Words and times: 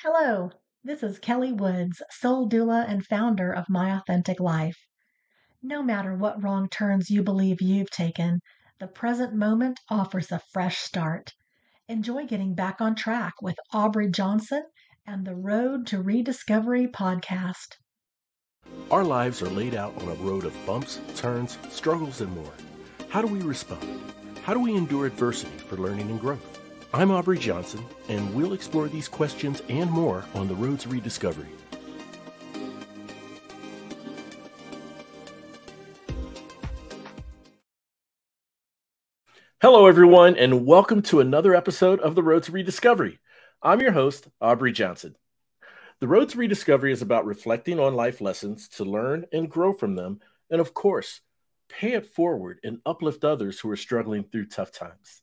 Hello, 0.00 0.50
this 0.84 1.02
is 1.02 1.18
Kelly 1.18 1.54
Woods, 1.54 2.02
soul 2.10 2.46
doula 2.50 2.84
and 2.86 3.02
founder 3.06 3.50
of 3.50 3.64
My 3.70 3.96
Authentic 3.96 4.38
Life. 4.38 4.76
No 5.62 5.82
matter 5.82 6.14
what 6.14 6.42
wrong 6.44 6.68
turns 6.68 7.08
you 7.08 7.22
believe 7.22 7.62
you've 7.62 7.88
taken, 7.88 8.40
the 8.78 8.88
present 8.88 9.32
moment 9.32 9.80
offers 9.88 10.30
a 10.30 10.42
fresh 10.52 10.76
start. 10.76 11.32
Enjoy 11.88 12.26
getting 12.26 12.54
back 12.54 12.82
on 12.82 12.94
track 12.94 13.32
with 13.40 13.56
Aubrey 13.72 14.10
Johnson 14.10 14.64
and 15.06 15.26
the 15.26 15.34
Road 15.34 15.86
to 15.86 16.02
Rediscovery 16.02 16.88
podcast. 16.88 17.76
Our 18.90 19.02
lives 19.02 19.40
are 19.40 19.48
laid 19.48 19.74
out 19.74 19.96
on 20.02 20.10
a 20.10 20.22
road 20.22 20.44
of 20.44 20.66
bumps, 20.66 21.00
turns, 21.14 21.56
struggles, 21.70 22.20
and 22.20 22.34
more. 22.34 22.52
How 23.08 23.22
do 23.22 23.28
we 23.28 23.40
respond? 23.40 24.12
How 24.42 24.52
do 24.52 24.60
we 24.60 24.76
endure 24.76 25.06
adversity 25.06 25.56
for 25.56 25.78
learning 25.78 26.10
and 26.10 26.20
growth? 26.20 26.65
I'm 26.94 27.10
Aubrey 27.10 27.36
Johnson, 27.36 27.84
and 28.08 28.32
we'll 28.32 28.52
explore 28.52 28.86
these 28.88 29.08
questions 29.08 29.60
and 29.68 29.90
more 29.90 30.24
on 30.34 30.46
the 30.46 30.54
road 30.54 30.78
to 30.80 30.88
rediscovery. 30.88 31.48
Hello, 39.60 39.86
everyone, 39.86 40.36
and 40.36 40.64
welcome 40.64 41.02
to 41.02 41.18
another 41.18 41.56
episode 41.56 41.98
of 41.98 42.14
the 42.14 42.22
Road 42.22 42.44
to 42.44 42.52
Rediscovery. 42.52 43.18
I'm 43.60 43.80
your 43.80 43.92
host, 43.92 44.28
Aubrey 44.40 44.70
Johnson. 44.70 45.16
The 45.98 46.08
Road 46.08 46.28
to 46.30 46.38
Rediscovery 46.38 46.92
is 46.92 47.02
about 47.02 47.26
reflecting 47.26 47.80
on 47.80 47.96
life 47.96 48.20
lessons 48.20 48.68
to 48.76 48.84
learn 48.84 49.26
and 49.32 49.50
grow 49.50 49.72
from 49.72 49.96
them, 49.96 50.20
and 50.50 50.60
of 50.60 50.72
course, 50.72 51.20
pay 51.68 51.94
it 51.94 52.06
forward 52.06 52.60
and 52.62 52.78
uplift 52.86 53.24
others 53.24 53.58
who 53.58 53.68
are 53.70 53.76
struggling 53.76 54.22
through 54.22 54.46
tough 54.46 54.70
times. 54.70 55.22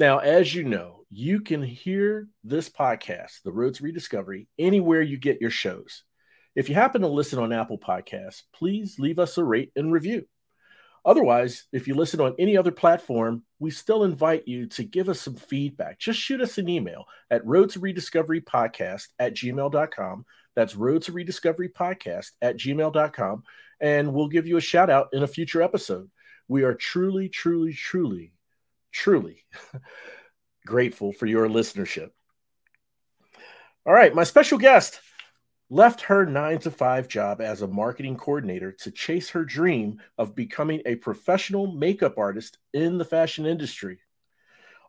Now, 0.00 0.16
as 0.20 0.54
you 0.54 0.64
know, 0.64 1.04
you 1.10 1.42
can 1.42 1.62
hear 1.62 2.26
this 2.42 2.70
podcast, 2.70 3.42
The 3.44 3.52
Roads 3.52 3.82
Rediscovery, 3.82 4.48
anywhere 4.58 5.02
you 5.02 5.18
get 5.18 5.42
your 5.42 5.50
shows. 5.50 6.04
If 6.56 6.70
you 6.70 6.74
happen 6.74 7.02
to 7.02 7.06
listen 7.06 7.38
on 7.38 7.52
Apple 7.52 7.76
Podcasts, 7.76 8.44
please 8.54 8.98
leave 8.98 9.18
us 9.18 9.36
a 9.36 9.44
rate 9.44 9.72
and 9.76 9.92
review. 9.92 10.24
Otherwise, 11.04 11.66
if 11.70 11.86
you 11.86 11.94
listen 11.94 12.18
on 12.18 12.34
any 12.38 12.56
other 12.56 12.70
platform, 12.70 13.42
we 13.58 13.70
still 13.70 14.04
invite 14.04 14.48
you 14.48 14.68
to 14.68 14.84
give 14.84 15.10
us 15.10 15.20
some 15.20 15.36
feedback. 15.36 15.98
Just 15.98 16.18
shoot 16.18 16.40
us 16.40 16.56
an 16.56 16.70
email 16.70 17.04
at 17.30 17.44
road 17.44 17.68
to 17.68 17.80
rediscovery 17.80 18.40
podcast 18.40 19.08
at 19.18 19.34
gmail.com. 19.34 20.24
That's 20.56 20.76
road 20.76 21.02
to 21.02 21.12
rediscovery 21.12 21.68
podcast 21.68 22.30
at 22.40 22.56
gmail.com. 22.56 23.42
And 23.82 24.14
we'll 24.14 24.28
give 24.28 24.46
you 24.46 24.56
a 24.56 24.62
shout 24.62 24.88
out 24.88 25.08
in 25.12 25.22
a 25.22 25.28
future 25.28 25.60
episode. 25.60 26.10
We 26.48 26.62
are 26.62 26.72
truly, 26.72 27.28
truly, 27.28 27.74
truly 27.74 28.32
truly 28.90 29.44
grateful 30.66 31.12
for 31.12 31.26
your 31.26 31.48
listenership. 31.48 32.10
All 33.86 33.92
right, 33.92 34.14
my 34.14 34.24
special 34.24 34.58
guest 34.58 35.00
left 35.70 36.02
her 36.02 36.26
nine 36.26 36.58
to 36.58 36.70
five 36.70 37.08
job 37.08 37.40
as 37.40 37.62
a 37.62 37.68
marketing 37.68 38.16
coordinator 38.16 38.72
to 38.72 38.90
chase 38.90 39.30
her 39.30 39.44
dream 39.44 40.00
of 40.18 40.34
becoming 40.34 40.82
a 40.84 40.96
professional 40.96 41.72
makeup 41.72 42.18
artist 42.18 42.58
in 42.74 42.98
the 42.98 43.04
fashion 43.04 43.46
industry. 43.46 44.00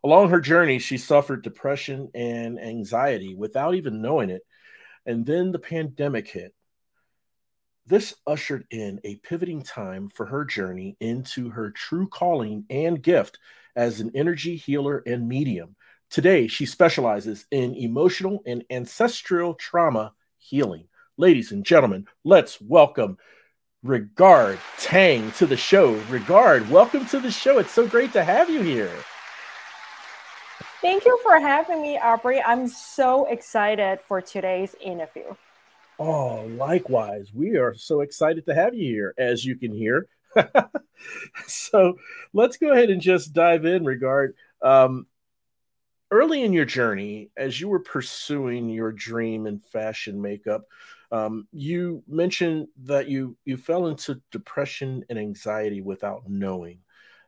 Along 0.04 0.30
her 0.30 0.40
journey, 0.40 0.80
she 0.80 0.98
suffered 0.98 1.42
depression 1.42 2.10
and 2.14 2.60
anxiety 2.60 3.34
without 3.36 3.76
even 3.76 4.02
knowing 4.02 4.30
it. 4.30 4.42
And 5.06 5.24
then 5.24 5.52
the 5.52 5.60
pandemic 5.60 6.28
hit. 6.28 6.52
This 7.84 8.14
ushered 8.28 8.64
in 8.70 9.00
a 9.02 9.16
pivoting 9.16 9.64
time 9.64 10.08
for 10.08 10.24
her 10.26 10.44
journey 10.44 10.96
into 11.00 11.50
her 11.50 11.72
true 11.72 12.06
calling 12.06 12.64
and 12.70 13.02
gift 13.02 13.40
as 13.74 13.98
an 13.98 14.12
energy 14.14 14.54
healer 14.54 15.02
and 15.04 15.28
medium. 15.28 15.74
Today, 16.08 16.46
she 16.46 16.64
specializes 16.64 17.44
in 17.50 17.74
emotional 17.74 18.40
and 18.46 18.62
ancestral 18.70 19.54
trauma 19.54 20.12
healing. 20.38 20.86
Ladies 21.16 21.50
and 21.50 21.64
gentlemen, 21.64 22.06
let's 22.22 22.60
welcome 22.60 23.18
Regard 23.82 24.60
Tang 24.78 25.32
to 25.32 25.46
the 25.46 25.56
show. 25.56 25.94
Regard, 26.08 26.70
welcome 26.70 27.04
to 27.06 27.18
the 27.18 27.32
show. 27.32 27.58
It's 27.58 27.72
so 27.72 27.88
great 27.88 28.12
to 28.12 28.22
have 28.22 28.48
you 28.48 28.62
here. 28.62 28.94
Thank 30.80 31.04
you 31.04 31.18
for 31.24 31.40
having 31.40 31.82
me, 31.82 31.98
Aubrey. 31.98 32.40
I'm 32.40 32.68
so 32.68 33.26
excited 33.26 33.98
for 34.06 34.20
today's 34.20 34.76
interview. 34.80 35.34
Oh, 36.04 36.46
likewise. 36.56 37.32
We 37.32 37.58
are 37.58 37.74
so 37.74 38.00
excited 38.00 38.44
to 38.46 38.54
have 38.56 38.74
you 38.74 38.92
here. 38.92 39.14
As 39.16 39.44
you 39.44 39.54
can 39.54 39.72
hear, 39.72 40.08
so 41.46 41.96
let's 42.32 42.56
go 42.56 42.72
ahead 42.72 42.90
and 42.90 43.00
just 43.00 43.32
dive 43.32 43.64
in 43.66 43.84
regard 43.84 44.34
um, 44.62 45.06
early 46.10 46.42
in 46.42 46.52
your 46.52 46.64
journey 46.64 47.30
as 47.36 47.60
you 47.60 47.68
were 47.68 47.78
pursuing 47.78 48.68
your 48.68 48.90
dream 48.90 49.46
in 49.46 49.60
fashion 49.60 50.20
makeup 50.20 50.62
um, 51.12 51.46
you 51.52 52.02
mentioned 52.08 52.66
that 52.84 53.08
you 53.08 53.36
you 53.44 53.56
fell 53.56 53.86
into 53.86 54.20
depression 54.30 55.04
and 55.08 55.18
anxiety 55.18 55.82
without 55.82 56.28
knowing 56.28 56.78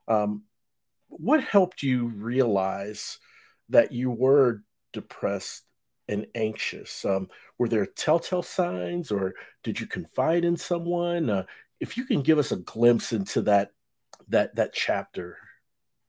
um, 0.08 0.42
what 1.08 1.44
helped 1.44 1.82
you 1.82 2.08
realize 2.08 3.18
that 3.68 3.92
you 3.92 4.10
were 4.10 4.62
depressed 4.92 5.64
and 6.08 6.26
anxious 6.34 7.04
um, 7.04 7.28
were 7.58 7.68
there 7.68 7.86
telltale 7.86 8.42
signs 8.42 9.10
or 9.10 9.34
did 9.62 9.78
you 9.78 9.86
confide 9.86 10.44
in 10.44 10.56
someone 10.56 11.30
uh, 11.30 11.44
if 11.80 11.96
you 11.96 12.04
can 12.04 12.22
give 12.22 12.38
us 12.38 12.52
a 12.52 12.56
glimpse 12.56 13.12
into 13.12 13.42
that 13.42 13.72
that 14.28 14.54
that 14.54 14.72
chapter 14.72 15.36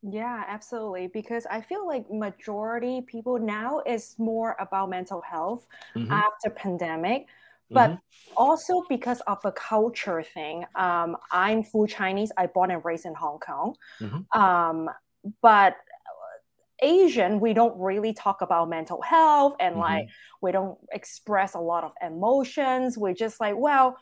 yeah 0.02 0.44
absolutely 0.48 1.08
because 1.08 1.46
i 1.50 1.60
feel 1.60 1.88
like 1.88 2.10
majority 2.12 3.02
people 3.02 3.40
now 3.40 3.82
is 3.86 4.16
more 4.18 4.56
about 4.60 4.90
mental 4.90 5.22
health 5.22 5.68
mm-hmm. 5.96 6.12
after 6.12 6.50
pandemic 6.50 7.26
but 7.72 7.90
mm-hmm. 7.90 8.34
also 8.38 8.84
because 8.90 9.22
of 9.22 9.40
a 9.44 9.52
culture 9.52 10.22
thing 10.22 10.64
um, 10.76 11.18
i'm 11.32 11.64
full 11.64 11.88
chinese 11.88 12.32
i 12.38 12.46
born 12.46 12.70
and 12.72 12.86
raised 12.86 13.06
in 13.06 13.14
hong 13.14 13.40
kong 13.40 13.76
mm-hmm. 14.00 14.40
um, 14.40 14.90
but 15.42 15.76
asian 16.82 17.40
we 17.40 17.54
don't 17.54 17.78
really 17.80 18.14
talk 18.14 18.42
about 18.42 18.70
mental 18.70 19.02
health 19.02 19.56
and 19.60 19.74
mm-hmm. 19.74 19.82
like 19.82 20.10
we 20.42 20.52
don't 20.52 20.78
express 20.92 21.54
a 21.54 21.60
lot 21.60 21.84
of 21.84 21.92
emotions 22.06 22.98
we're 22.98 23.14
just 23.14 23.40
like 23.40 23.56
well 23.58 23.98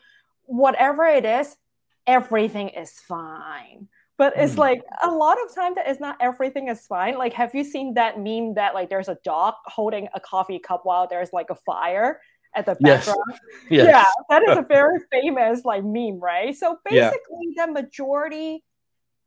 whatever 0.46 1.04
it 1.04 1.24
is 1.24 1.56
everything 2.06 2.68
is 2.68 2.92
fine 3.08 3.88
but 4.16 4.32
it's 4.36 4.54
mm. 4.54 4.58
like 4.58 4.82
a 5.02 5.10
lot 5.10 5.36
of 5.44 5.54
time 5.54 5.74
that 5.74 5.88
is 5.88 5.98
not 5.98 6.16
everything 6.20 6.68
is 6.68 6.86
fine 6.86 7.16
like 7.16 7.32
have 7.32 7.54
you 7.54 7.64
seen 7.64 7.94
that 7.94 8.18
meme 8.18 8.54
that 8.54 8.74
like 8.74 8.88
there's 8.90 9.08
a 9.08 9.16
dog 9.24 9.54
holding 9.66 10.08
a 10.14 10.20
coffee 10.20 10.58
cup 10.58 10.82
while 10.84 11.06
there's 11.08 11.32
like 11.32 11.50
a 11.50 11.54
fire 11.54 12.20
at 12.54 12.66
the 12.66 12.74
background 12.76 13.18
yes. 13.28 13.40
yes. 13.70 13.86
yeah 13.86 14.04
that 14.28 14.48
is 14.48 14.56
a 14.56 14.62
very 14.62 14.98
famous 15.10 15.64
like 15.64 15.82
meme 15.84 16.20
right 16.20 16.54
so 16.54 16.78
basically 16.84 17.48
yeah. 17.56 17.66
the 17.66 17.72
majority 17.72 18.62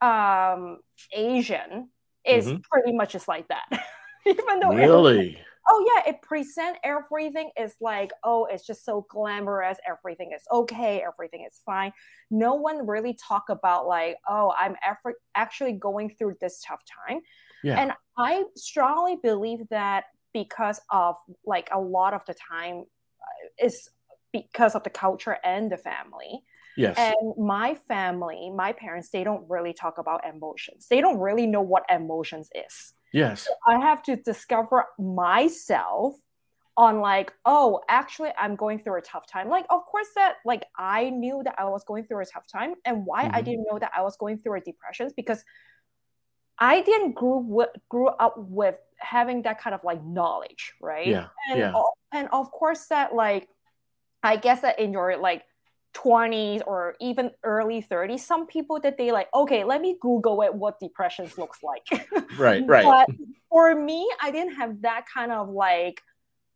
um 0.00 0.78
asian 1.12 1.88
is 2.28 2.46
mm-hmm. 2.46 2.60
pretty 2.70 2.92
much 2.92 3.12
just 3.12 3.28
like 3.28 3.46
that 3.48 3.66
even 4.26 4.60
though 4.60 4.74
really 4.74 5.38
oh 5.68 5.86
yeah 5.94 6.10
it 6.10 6.22
present 6.22 6.76
everything 6.84 7.50
is 7.58 7.74
like 7.80 8.10
oh 8.24 8.46
it's 8.50 8.66
just 8.66 8.84
so 8.84 9.06
glamorous 9.10 9.78
everything 9.88 10.32
is 10.34 10.42
okay 10.52 11.02
everything 11.06 11.44
is 11.46 11.60
fine 11.64 11.92
no 12.30 12.54
one 12.54 12.86
really 12.86 13.16
talk 13.26 13.44
about 13.48 13.86
like 13.86 14.16
oh 14.28 14.52
i'm 14.58 14.76
effort, 14.86 15.16
actually 15.34 15.72
going 15.72 16.10
through 16.10 16.34
this 16.40 16.62
tough 16.66 16.82
time 17.06 17.20
yeah. 17.62 17.80
and 17.80 17.92
i 18.16 18.44
strongly 18.56 19.16
believe 19.22 19.60
that 19.70 20.04
because 20.32 20.80
of 20.90 21.16
like 21.44 21.68
a 21.72 21.80
lot 21.80 22.14
of 22.14 22.24
the 22.26 22.34
time 22.34 22.80
uh, 22.80 23.66
is 23.66 23.88
because 24.32 24.74
of 24.74 24.82
the 24.84 24.90
culture 24.90 25.38
and 25.44 25.70
the 25.72 25.76
family 25.76 26.42
Yes. 26.78 26.96
And 26.96 27.34
my 27.36 27.74
family, 27.74 28.50
my 28.54 28.72
parents, 28.72 29.10
they 29.10 29.24
don't 29.24 29.44
really 29.50 29.72
talk 29.72 29.98
about 29.98 30.24
emotions. 30.24 30.86
They 30.88 31.00
don't 31.00 31.18
really 31.18 31.46
know 31.46 31.60
what 31.60 31.84
emotions 31.90 32.48
is. 32.54 32.94
Yes. 33.12 33.42
So 33.42 33.50
I 33.66 33.80
have 33.80 34.02
to 34.04 34.14
discover 34.14 34.86
myself 34.96 36.14
on 36.76 37.00
like, 37.00 37.32
oh, 37.44 37.80
actually 37.88 38.30
I'm 38.38 38.54
going 38.54 38.78
through 38.78 38.98
a 38.98 39.02
tough 39.02 39.26
time. 39.26 39.48
Like, 39.48 39.66
of 39.70 39.84
course 39.86 40.06
that 40.14 40.36
like 40.44 40.64
I 40.76 41.10
knew 41.10 41.42
that 41.44 41.56
I 41.58 41.64
was 41.64 41.82
going 41.82 42.04
through 42.04 42.22
a 42.22 42.26
tough 42.26 42.46
time 42.46 42.74
and 42.84 43.04
why 43.04 43.24
mm-hmm. 43.24 43.34
I 43.34 43.42
didn't 43.42 43.66
know 43.68 43.80
that 43.80 43.90
I 43.96 44.02
was 44.02 44.16
going 44.16 44.38
through 44.38 44.58
a 44.58 44.60
depression 44.60 45.10
because 45.16 45.42
I 46.60 46.80
didn't 46.82 47.12
grew 47.12 47.38
with, 47.38 47.70
grew 47.88 48.06
up 48.06 48.36
with 48.38 48.78
having 48.98 49.42
that 49.42 49.60
kind 49.60 49.74
of 49.74 49.82
like 49.82 50.04
knowledge, 50.04 50.74
right? 50.80 51.08
Yeah. 51.08 51.26
And 51.50 51.58
yeah. 51.58 51.72
and 52.12 52.28
of 52.32 52.52
course 52.52 52.86
that 52.86 53.14
like 53.16 53.48
I 54.22 54.36
guess 54.36 54.60
that 54.60 54.78
in 54.78 54.92
your 54.92 55.16
like 55.16 55.42
20s 55.94 56.62
or 56.66 56.94
even 57.00 57.30
early 57.42 57.82
30s 57.82 58.20
some 58.20 58.46
people 58.46 58.78
that 58.80 58.96
they 58.98 59.10
like 59.10 59.28
okay 59.34 59.64
let 59.64 59.80
me 59.80 59.96
google 60.00 60.42
it 60.42 60.54
what 60.54 60.78
depression 60.78 61.28
looks 61.36 61.58
like. 61.62 61.86
Right 62.38 62.62
right. 62.66 62.84
But 62.84 63.16
for 63.48 63.74
me 63.74 64.08
i 64.22 64.30
didn't 64.30 64.54
have 64.54 64.82
that 64.82 65.06
kind 65.12 65.32
of 65.32 65.48
like 65.48 66.00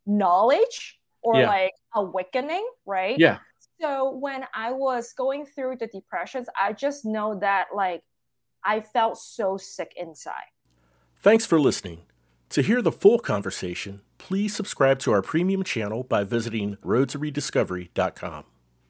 knowledge 0.05 0.99
or 1.21 1.37
yeah. 1.37 1.47
like 1.47 1.73
awakening 1.95 2.65
right? 2.85 3.17
Yeah. 3.17 3.39
So 3.81 4.11
when 4.11 4.45
i 4.53 4.71
was 4.71 5.13
going 5.13 5.45
through 5.45 5.77
the 5.79 5.87
depressions 5.87 6.47
i 6.59 6.71
just 6.71 7.03
know 7.03 7.39
that 7.39 7.67
like 7.75 8.01
i 8.63 8.79
felt 8.79 9.17
so 9.17 9.57
sick 9.57 9.93
inside. 9.97 10.51
Thanks 11.21 11.45
for 11.45 11.59
listening. 11.59 12.01
To 12.49 12.61
hear 12.61 12.81
the 12.81 12.91
full 12.91 13.17
conversation 13.19 14.01
please 14.23 14.55
subscribe 14.55 14.99
to 14.99 15.11
our 15.11 15.21
premium 15.21 15.63
channel 15.63 16.03
by 16.03 16.23
visiting 16.23 16.77
roadtorediscovery.com. 16.77 18.45